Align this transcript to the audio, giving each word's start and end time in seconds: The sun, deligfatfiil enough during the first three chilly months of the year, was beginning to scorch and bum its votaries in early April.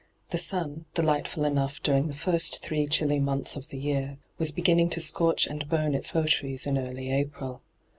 The 0.31 0.39
sun, 0.39 0.85
deligfatfiil 0.95 1.45
enough 1.45 1.79
during 1.83 2.07
the 2.07 2.15
first 2.15 2.63
three 2.63 2.87
chilly 2.87 3.19
months 3.19 3.55
of 3.55 3.67
the 3.67 3.77
year, 3.77 4.17
was 4.39 4.49
beginning 4.51 4.89
to 4.97 4.99
scorch 4.99 5.45
and 5.45 5.69
bum 5.69 5.93
its 5.93 6.09
votaries 6.09 6.65
in 6.65 6.79
early 6.79 7.11
April. 7.11 7.61